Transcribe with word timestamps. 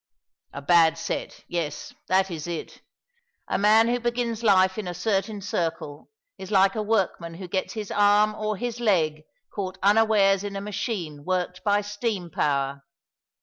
""A 0.53 0.63
bad 0.63 0.97
set— 0.97 1.43
yes, 1.47 1.93
that 2.07 2.31
is 2.31 2.47
it. 2.47 2.81
A 3.47 3.59
man 3.59 3.87
who 3.87 3.99
begins 3.99 4.41
life 4.41 4.79
in 4.79 4.87
a 4.87 4.95
certain 4.95 5.41
circle 5.41 6.09
is 6.39 6.49
like 6.49 6.73
a 6.73 6.81
workman 6.81 7.35
who 7.35 7.47
gets 7.47 7.75
his 7.75 7.91
arm 7.91 8.33
or 8.33 8.57
his 8.57 8.79
leg 8.79 9.25
caught 9.53 9.77
unawares 9.83 10.43
in 10.43 10.55
a 10.55 10.59
machine 10.59 11.23
worked 11.23 11.63
by 11.63 11.81
steam 11.81 12.31
power. 12.31 12.83